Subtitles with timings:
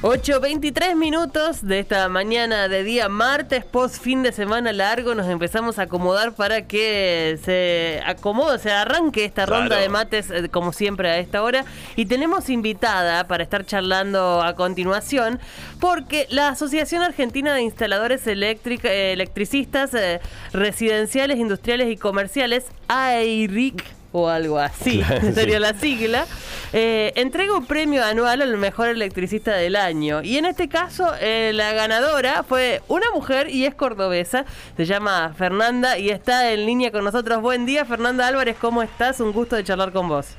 [0.00, 5.80] 8.23 minutos de esta mañana de día martes, post fin de semana largo, nos empezamos
[5.80, 11.10] a acomodar para que se acomode, se arranque esta ronda de mates eh, como siempre
[11.10, 11.64] a esta hora.
[11.96, 15.40] Y tenemos invitada para estar charlando a continuación,
[15.80, 20.20] porque la Asociación Argentina de Instaladores eh, Electricistas eh,
[20.52, 25.02] Residenciales, Industriales y Comerciales, AERIC, o algo así,
[25.34, 26.26] sería la sigla,
[26.72, 30.22] eh, entrega un premio anual al mejor electricista del año.
[30.22, 34.44] Y en este caso, eh, la ganadora fue una mujer y es cordobesa,
[34.76, 37.40] se llama Fernanda y está en línea con nosotros.
[37.40, 39.20] Buen día, Fernanda Álvarez, ¿cómo estás?
[39.20, 40.36] Un gusto de charlar con vos.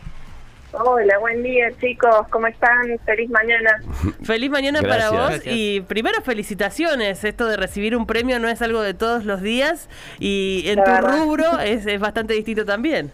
[0.72, 3.00] Hola, buen día chicos, ¿cómo están?
[3.04, 3.82] Feliz mañana.
[4.24, 8.82] Feliz mañana para vos y primero felicitaciones, esto de recibir un premio no es algo
[8.82, 9.90] de todos los días
[10.20, 13.12] y en tu rubro es, es bastante distinto también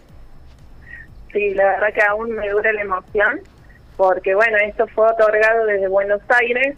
[1.36, 3.40] sí, la verdad que aún me dura la emoción,
[3.96, 6.76] porque bueno, esto fue otorgado desde Buenos Aires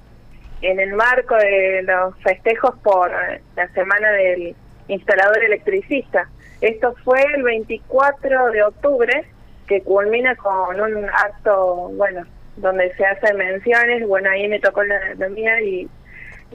[0.62, 3.10] en el marco de los festejos por
[3.54, 4.56] la semana del
[4.88, 6.28] instalador electricista.
[6.60, 9.24] Esto fue el 24 de octubre,
[9.68, 12.24] que culmina con un acto, bueno,
[12.56, 15.88] donde se hacen menciones, bueno, ahí me tocó la, la mía y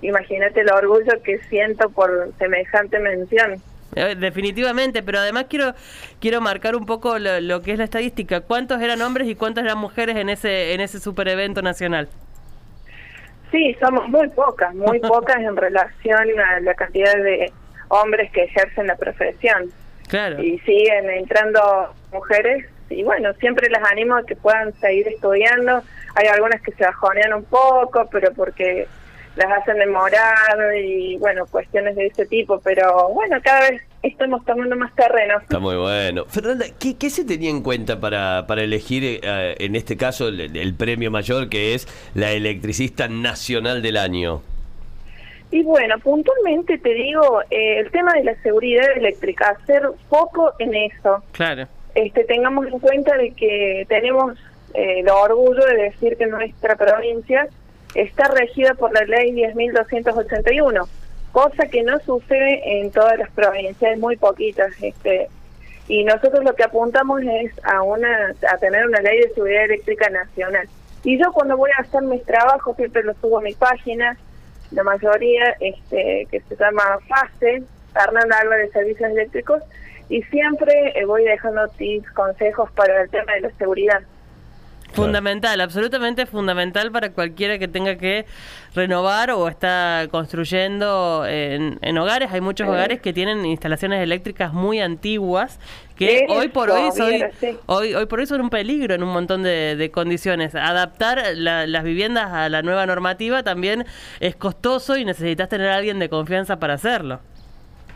[0.02, 3.62] imagínate el orgullo que siento por semejante mención.
[3.96, 5.74] Eh, definitivamente, pero además quiero
[6.20, 8.42] quiero marcar un poco lo, que es la estadística.
[8.42, 12.08] ¿Cuántos eran hombres y cuántas eran mujeres en ese en ese super evento nacional?
[13.52, 17.52] Sí, somos muy pocas, muy pocas en relación a la cantidad de
[17.90, 19.70] hombres que ejercen la profesión.
[20.08, 20.42] Claro.
[20.42, 25.82] Y siguen entrando mujeres y bueno, siempre las animo a que puedan seguir estudiando.
[26.16, 28.88] Hay algunas que se bajonean un poco, pero porque
[29.36, 34.76] las hacen demorar y bueno, cuestiones de ese tipo, pero bueno, cada vez estamos tomando
[34.76, 35.40] más terreno.
[35.40, 36.26] Está muy bueno.
[36.26, 41.10] Fernanda, ¿qué, se tenía en cuenta para, para elegir eh, en este caso el, premio
[41.10, 44.42] mayor que es la electricista nacional del año?
[45.52, 50.74] Y bueno, puntualmente te digo, eh, el tema de la seguridad eléctrica, hacer foco en
[50.74, 51.24] eso.
[51.32, 51.68] Claro.
[51.94, 54.34] Este, tengamos en cuenta de que tenemos
[54.74, 57.48] eh, el orgullo de decir que nuestra provincia
[57.96, 60.88] está regida por la ley 10.281,
[61.32, 64.72] cosa que no sucede en todas las provincias, muy poquitas.
[64.82, 65.30] este
[65.88, 70.10] Y nosotros lo que apuntamos es a, una, a tener una ley de seguridad eléctrica
[70.10, 70.68] nacional.
[71.04, 74.18] Y yo cuando voy a hacer mis trabajos siempre lo subo a mi página,
[74.72, 79.62] la mayoría este que se llama FASE, Fernanda Álvarez Servicios Eléctricos,
[80.10, 84.02] y siempre eh, voy dejando tips, consejos para el tema de la seguridad.
[84.94, 88.26] Fundamental, absolutamente fundamental para cualquiera que tenga que
[88.76, 92.32] renovar o está construyendo en, hogares.
[92.32, 95.60] Hay muchos hogares que tienen instalaciones eléctricas muy antiguas
[95.96, 96.90] que hoy por hoy,
[97.68, 100.56] hoy, hoy por hoy son un peligro en un montón de, condiciones.
[100.56, 103.86] Adaptar las viviendas a la nueva normativa también
[104.20, 107.20] es costoso y necesitas tener a alguien de confianza para hacerlo.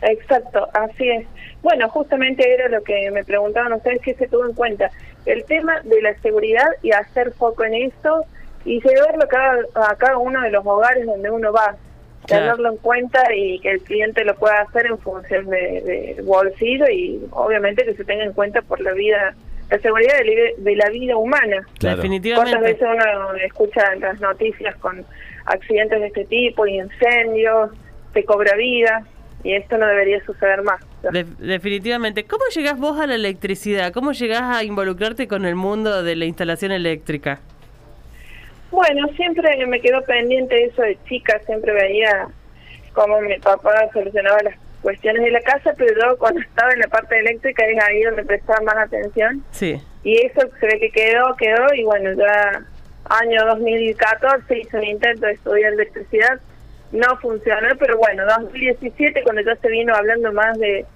[0.02, 1.26] Exacto, así es.
[1.62, 4.90] Bueno, justamente era lo que me preguntaban ustedes, que se tuvo en cuenta
[5.26, 8.24] el tema de la seguridad y hacer foco en esto
[8.64, 11.76] y llevarlo a cada, a cada uno de los hogares donde uno va,
[12.28, 17.20] tenerlo en cuenta y que el cliente lo pueda hacer en función de, bolsillo y
[17.30, 19.34] obviamente que se tenga en cuenta por la vida
[19.70, 20.14] la seguridad
[20.56, 21.66] de, la vida humana.
[21.78, 22.52] Definitivamente.
[22.52, 25.04] ¿Cuántas veces uno escucha las noticias con
[25.44, 27.70] accidentes de este tipo, y incendios,
[28.14, 29.04] se cobra vida?
[29.44, 30.80] Y esto no debería suceder más.
[31.38, 32.24] definitivamente.
[32.24, 33.92] ¿Cómo llegás vos a la electricidad?
[33.92, 37.40] ¿Cómo llegás a involucrarte con el mundo de la instalación eléctrica?
[38.70, 42.28] Bueno, siempre me quedó pendiente eso de chica, siempre veía
[42.92, 46.88] cómo mi papá solucionaba las cuestiones de la casa, pero yo cuando estaba en la
[46.88, 49.42] parte eléctrica es ahí donde prestaba más atención.
[49.52, 49.80] Sí.
[50.04, 52.62] Y eso se ve que quedó, quedó, y bueno, ya
[53.08, 56.40] año 2014 hice un intento de estudiar electricidad
[56.92, 60.86] no funcionó, pero bueno, 2017 cuando ya se vino hablando más de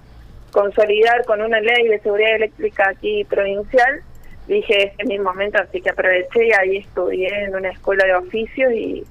[0.51, 4.01] consolidar con una ley de seguridad eléctrica aquí provincial,
[4.47, 8.15] dije, este es mi momento, así que aproveché y ahí estudié en una escuela de
[8.15, 9.03] oficios y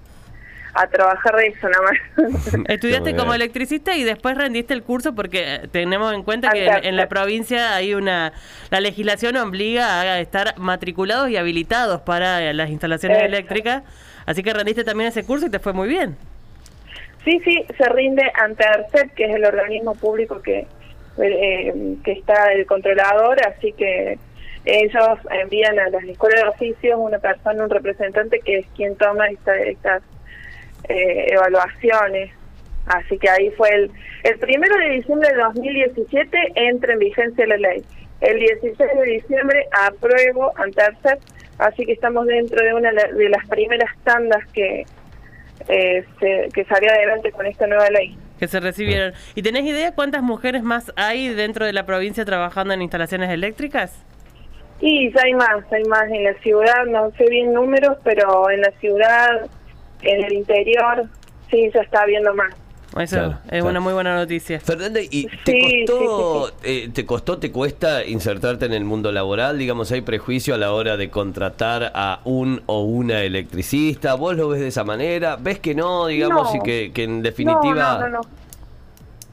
[0.75, 2.65] a trabajar de eso nada más.
[2.69, 7.09] Estudiaste como electricista y después rendiste el curso porque tenemos en cuenta que en, la
[7.09, 8.33] provincia hay una
[8.71, 13.83] la legislación obliga a estar matriculados y habilitados para las instalaciones eléctricas,
[14.25, 16.17] así que rendiste también ese curso y te fue muy bien.
[17.25, 20.67] Sí, sí, se rinde ante ARCEP, que es el organismo público que,
[21.19, 24.19] eh, que está el controlador, así que
[24.65, 29.29] ellos envían a las escuelas de oficios una persona, un representante que es quien toma
[29.29, 30.03] estas
[30.89, 32.33] eh, evaluaciones.
[32.87, 33.91] Así que ahí fue el,
[34.25, 37.85] el primero de diciembre de 2017 entra en vigencia la ley.
[38.21, 41.19] El 16 de diciembre apruebo tercer
[41.59, 44.85] así que estamos dentro de una de las primeras tandas que,
[45.67, 48.17] se, que salió adelante con esta nueva ley.
[48.39, 49.13] Que se recibieron.
[49.35, 54.05] ¿Y tenés idea cuántas mujeres más hay dentro de la provincia trabajando en instalaciones eléctricas?
[54.81, 58.73] Sí, hay más, hay más en la ciudad, no sé bien números, pero en la
[58.81, 59.49] ciudad,
[60.03, 61.05] en el interior,
[61.51, 62.53] sí, ya está habiendo más.
[62.99, 64.61] Eso es una muy buena noticia.
[64.61, 69.59] Fernanda, ¿y te costó, eh, te costó, te cuesta insertarte en el mundo laboral?
[69.59, 74.15] Digamos, ¿hay prejuicio a la hora de contratar a un o una electricista?
[74.15, 75.37] ¿Vos lo ves de esa manera?
[75.37, 77.99] ¿Ves que no, digamos, y que, que, en definitiva...
[77.99, 78.21] No, no, no.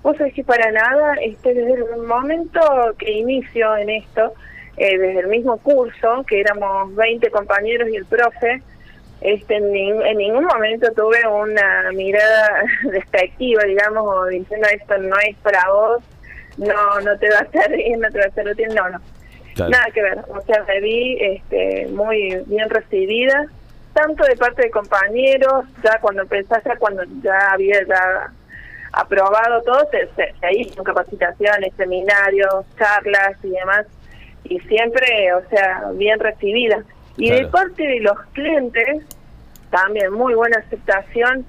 [0.04, 2.62] Vos sabés que para nada, este, desde el momento
[2.98, 4.34] que inicio en esto,
[4.78, 8.64] eh, desde el mismo curso, que éramos 20 compañeros y el profe,
[9.22, 15.70] este, en, ningún momento tuve una mirada despectiva, digamos, o diciendo esto no es para
[15.70, 16.04] vos,
[16.58, 19.00] no no te va a hacer bien, no te va a hacer útil, no, no.
[19.68, 23.46] Nada que ver, o sea, me vi este, muy bien recibida,
[23.94, 28.32] tanto de parte de compañeros, ya cuando pensaste, cuando ya había ya
[28.94, 33.86] aprobado todo, se, se, se hizo capacitaciones, seminarios, charlas y demás,
[34.46, 36.82] y siempre, o sea, bien recibida.
[37.18, 39.04] Y de parte de los clientes,
[39.70, 41.46] también muy buena aceptación,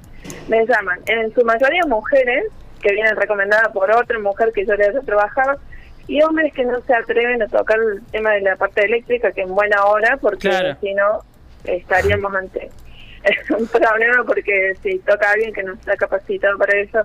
[0.49, 1.01] me llaman.
[1.07, 2.45] En su mayoría mujeres,
[2.83, 5.59] que vienen recomendadas por otra mujer que yo les he trabajado,
[6.07, 9.43] y hombres que no se atreven a tocar el tema de la parte eléctrica, que
[9.43, 11.21] en buena hora, porque si no,
[11.65, 12.71] estaríamos ante
[13.57, 17.01] un problema, porque si toca a alguien que no está capacitado para eso,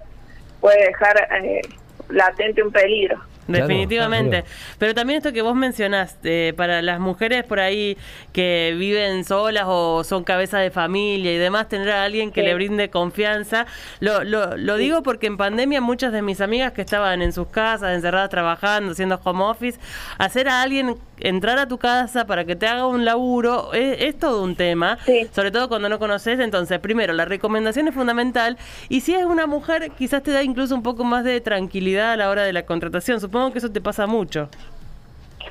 [0.59, 1.61] puede dejar eh,
[2.09, 3.19] latente un peligro.
[3.47, 4.43] Definitivamente.
[4.79, 7.97] Pero también esto que vos mencionaste, para las mujeres por ahí
[8.33, 12.53] que viven solas o son cabezas de familia y demás, tener a alguien que le
[12.53, 13.65] brinde confianza.
[13.99, 17.47] Lo, lo, lo digo porque en pandemia muchas de mis amigas que estaban en sus
[17.47, 19.79] casas, encerradas trabajando, haciendo home office,
[20.17, 24.43] hacer a alguien entrar a tu casa para que te haga un laburo es, todo
[24.43, 24.97] un tema,
[25.31, 26.39] sobre todo cuando no conoces.
[26.39, 28.57] Entonces, primero, la recomendación es fundamental
[28.89, 32.17] y si es una mujer, quizás te da incluso un poco más de tranquilidad a
[32.17, 33.19] la hora de la contratación.
[33.19, 34.49] Supongo que eso te pasa mucho.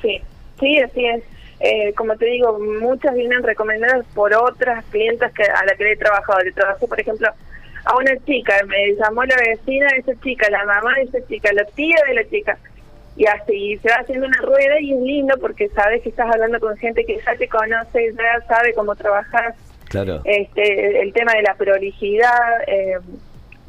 [0.01, 0.21] Sí,
[0.59, 1.23] sí, así es.
[1.59, 5.91] Eh, como te digo, muchas vienen recomendadas por otras clientas que a las que le
[5.93, 6.39] he trabajado.
[6.39, 7.29] Le trabajé, por ejemplo,
[7.85, 11.53] a una chica, me llamó la vecina de esa chica, la mamá de esa chica,
[11.53, 12.57] la tía de la chica
[13.17, 16.59] y así se va haciendo una rueda y es lindo porque sabes que estás hablando
[16.59, 19.55] con gente que ya te conoce, ya sabe cómo trabajar.
[19.87, 20.21] Claro.
[20.25, 22.61] Este, el tema de la prolijidad.
[22.67, 22.97] Eh,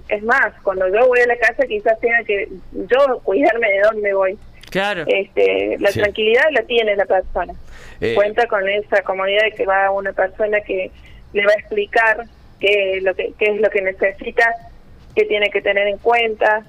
[0.08, 4.14] es más, cuando yo voy a la casa quizás tenga que yo cuidarme de dónde
[4.14, 4.38] voy.
[4.70, 5.04] Claro.
[5.06, 7.54] Este, la tranquilidad la tiene la persona.
[8.00, 10.90] Eh, Cuenta con esa comodidad de que va una persona que
[11.32, 12.24] le va a explicar
[12.60, 14.54] qué, lo que, qué es lo que necesita,
[15.14, 16.64] qué tiene que tener en cuenta,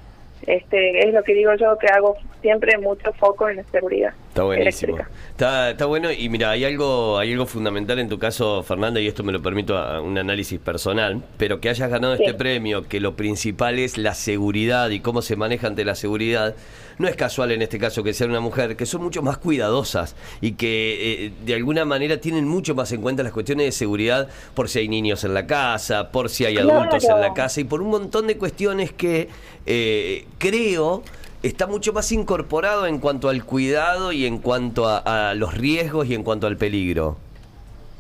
[0.47, 4.13] este, es lo que digo yo que hago siempre mucho foco en la seguridad.
[4.29, 4.97] Está buenísimo.
[5.31, 9.07] Está, está bueno y mira, hay algo, hay algo fundamental en tu caso, Fernanda, y
[9.07, 13.01] esto me lo permito a un análisis personal, pero que hayas ganado este premio, que
[13.01, 16.55] lo principal es la seguridad y cómo se maneja ante la seguridad,
[16.97, 20.15] no es casual en este caso que sea una mujer, que son mucho más cuidadosas
[20.41, 24.29] y que eh, de alguna manera tienen mucho más en cuenta las cuestiones de seguridad
[24.53, 27.65] por si hay niños en la casa, por si hay adultos en la casa y
[27.65, 29.29] por un montón de cuestiones que
[29.65, 31.04] eh, creo
[31.44, 36.15] está mucho más incorporado en cuanto al cuidado y en cuanto a, los riesgos y
[36.15, 37.17] en cuanto al peligro.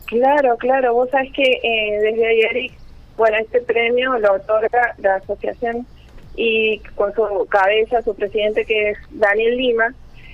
[0.05, 0.93] Claro, claro.
[0.93, 2.71] Vos sabés que eh, desde ayer,
[3.17, 5.85] bueno, este premio lo otorga la asociación
[6.35, 9.93] y con su cabeza, su presidente que es Daniel Lima.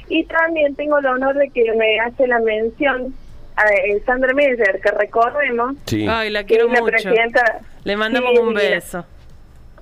[0.09, 3.15] Y también tengo el honor de que me hace la mención
[3.55, 5.75] a eh, Sandra Meyer, que recordemos.
[5.85, 6.05] Sí.
[6.07, 6.85] Ay, la quiero mucho.
[6.85, 9.05] Presidenta, Le mandamos un beso.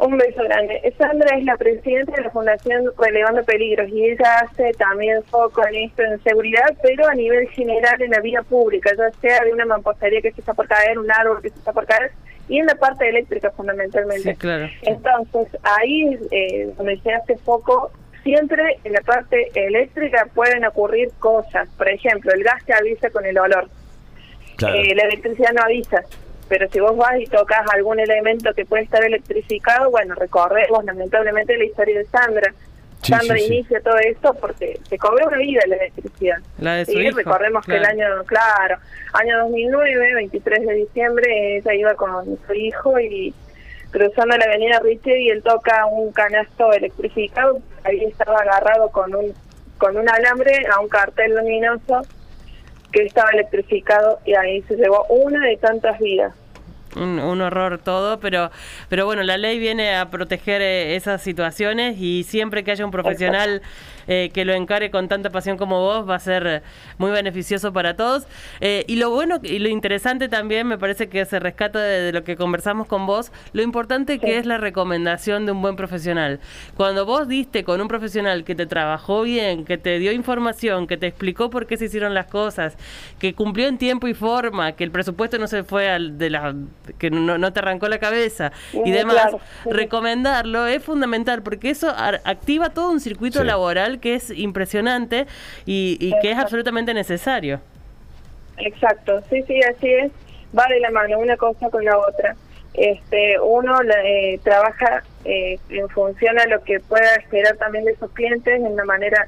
[0.01, 0.81] Un beso grande.
[0.97, 5.75] Sandra es la presidenta de la Fundación Relevando Peligros y ella hace también foco en
[5.75, 9.63] esto, en seguridad, pero a nivel general en la vía pública, ya sea de una
[9.65, 12.11] mampostería que se está por caer, un árbol que se está por caer,
[12.49, 14.31] y en la parte eléctrica fundamentalmente.
[14.31, 14.67] Sí, claro.
[14.81, 17.91] Entonces, ahí eh, donde se hace foco,
[18.23, 21.69] siempre en la parte eléctrica pueden ocurrir cosas.
[21.77, 23.69] Por ejemplo, el gas te avisa con el olor.
[24.67, 26.03] Eh, la electricidad no avisa
[26.51, 31.57] pero si vos vas y tocas algún elemento que puede estar electrificado, bueno, recorremos lamentablemente
[31.57, 32.53] la historia de Sandra.
[33.01, 36.39] Sandra inicia todo esto porque se cobró una vida la electricidad.
[36.59, 38.79] La de su y recordemos que el año, claro,
[39.13, 43.33] año 2009, 23 de diciembre, ella iba con su hijo y
[43.91, 49.33] cruzando la avenida Richie y él toca un canasto electrificado, ahí estaba agarrado con un
[49.77, 52.01] con un alambre a un cartel luminoso
[52.91, 56.33] que estaba electrificado y ahí se llevó una de tantas vidas.
[56.95, 58.51] Un, horror todo, pero,
[58.89, 62.91] pero bueno, la ley viene a proteger eh, esas situaciones y siempre que haya un
[62.91, 63.61] profesional
[64.07, 66.63] eh, que lo encare con tanta pasión como vos va a ser
[66.97, 68.27] muy beneficioso para todos.
[68.59, 72.23] Eh, y lo bueno y lo interesante también me parece que se rescata de, lo
[72.23, 76.39] que conversamos con vos, lo importante que es la recomendación de un buen profesional.
[76.75, 80.97] Cuando vos diste con un profesional que te trabajó bien, que te dio información, que
[80.97, 82.75] te explicó por qué se hicieron las cosas,
[83.19, 86.55] que cumplió en tiempo y forma, que el presupuesto no se fue al de la
[86.97, 89.27] que no, te arrancó la cabeza y demás,
[89.65, 95.27] recomendarlo es fundamental porque eso activa todo un circuito laboral que es impresionante
[95.65, 97.59] y, que es absolutamente necesario.
[98.57, 100.11] Exacto, sí, sí, así es.
[100.57, 102.35] Va de la mano una cosa con la otra.
[102.73, 108.11] Este, uno eh, trabaja eh, en función a lo que pueda esperar también de sus
[108.11, 109.27] clientes de una manera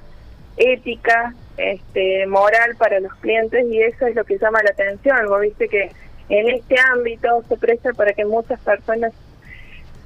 [0.58, 5.28] ética, este, moral para los clientes y eso es lo que llama la atención.
[5.28, 5.92] Vos viste que
[6.30, 9.14] en este ámbito se presta para que muchas personas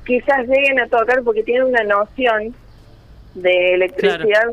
[0.05, 2.55] quizás lleguen a tocar porque tienen una noción
[3.41, 4.47] de electricidad,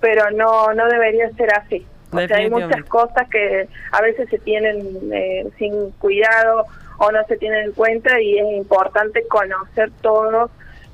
[0.00, 1.86] pero no no debería ser así.
[2.10, 4.80] O sea, hay muchas cosas que a veces se tienen
[5.12, 6.64] eh, sin cuidado
[6.98, 10.50] o no se tienen en cuenta y es importante conocer todo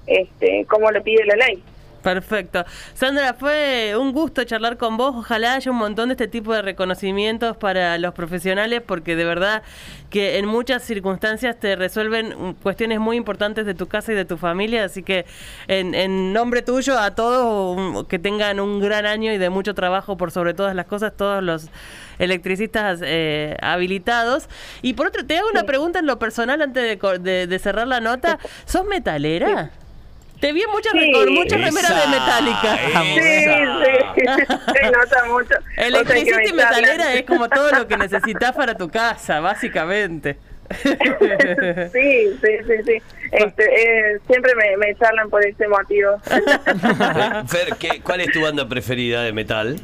[0.07, 1.63] este cómo lo pide la ley.
[2.05, 2.67] Perfecto.
[2.93, 5.15] Sandra, fue un gusto charlar con vos.
[5.17, 9.63] Ojalá haya un montón de este tipo de reconocimientos para los profesionales porque de verdad
[10.11, 14.37] que en muchas circunstancias te resuelven cuestiones muy importantes de tu casa y de tu
[14.37, 14.85] familia.
[14.85, 15.25] Así que
[15.67, 20.31] en, nombre tuyo a todos que tengan un gran año y de mucho trabajo por
[20.31, 21.71] sobre todas las cosas, todos los
[22.19, 24.51] electricistas eh, habilitados.
[24.83, 28.39] Y por otro, te hago una pregunta en lo personal antes de, cerrar la nota.
[28.67, 29.71] ¿Sos metalera?
[30.45, 30.93] Te vi muchas,
[31.31, 32.77] muchas remeras de metálica.
[33.03, 34.45] Sí, sí.
[34.75, 35.55] Se nota mucho.
[35.79, 40.37] Electricista y metalera es como todo lo que necesitas para tu casa, básicamente.
[40.83, 43.03] sí, sí, sí, sí.
[43.33, 46.21] Este, eh, siempre me, me charlan por ese motivo.
[47.49, 49.81] Fer, ¿qué, ¿cuál es tu banda preferida de metal?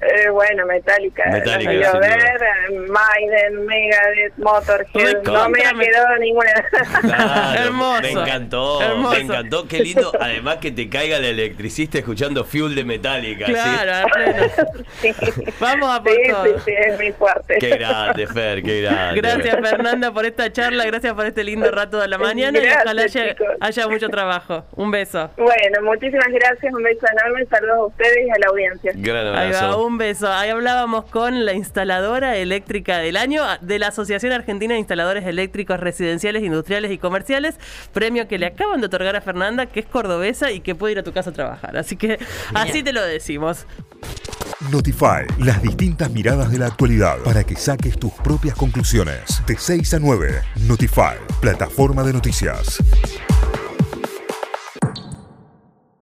[0.00, 1.28] Eh, bueno, Metallica.
[1.30, 2.40] Metallica no ver,
[2.88, 5.22] Maiden, Megadeth, Motorhead.
[5.24, 6.50] No me ha quedado ninguna.
[7.58, 8.02] Hermoso.
[8.02, 8.80] Me encantó.
[9.10, 9.66] Me encantó.
[9.66, 10.12] Qué lindo.
[10.20, 13.46] Además que te caiga el electricista escuchando Fuel de Metallica.
[13.46, 14.08] Claro,
[15.00, 15.12] ¿sí?
[15.58, 17.56] Vamos a por sí, Sí, sí, es muy fuerte.
[17.58, 19.20] Qué grande, Fer, qué grande.
[19.20, 20.84] Gracias, Fernanda, por esta charla.
[20.84, 22.58] Gracias por este lindo rato de la mañana.
[22.58, 24.64] y ojalá haya, haya, mucho trabajo.
[24.76, 25.30] Un beso.
[25.36, 26.72] Bueno, muchísimas gracias.
[26.72, 27.46] Un beso enorme.
[27.46, 28.92] Saludos a ustedes y a la audiencia.
[28.94, 30.30] Gran abrazo un beso.
[30.30, 35.80] Ahí hablábamos con la instaladora eléctrica del año de la Asociación Argentina de Instaladores Eléctricos
[35.80, 37.56] Residenciales, Industriales y Comerciales,
[37.92, 40.98] premio que le acaban de otorgar a Fernanda, que es cordobesa y que puede ir
[40.98, 41.76] a tu casa a trabajar.
[41.76, 42.18] Así que
[42.54, 43.66] así te lo decimos.
[44.70, 49.42] Notify, las distintas miradas de la actualidad para que saques tus propias conclusiones.
[49.46, 52.78] De 6 a 9, Notify, plataforma de noticias.